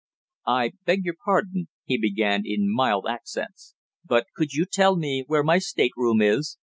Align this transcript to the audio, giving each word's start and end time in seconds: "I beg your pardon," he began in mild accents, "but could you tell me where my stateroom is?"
"I 0.47 0.71
beg 0.83 1.05
your 1.05 1.13
pardon," 1.23 1.67
he 1.85 1.95
began 1.99 2.41
in 2.43 2.73
mild 2.73 3.05
accents, 3.07 3.75
"but 4.03 4.25
could 4.35 4.51
you 4.51 4.65
tell 4.65 4.95
me 4.97 5.23
where 5.27 5.43
my 5.43 5.59
stateroom 5.59 6.23
is?" 6.23 6.57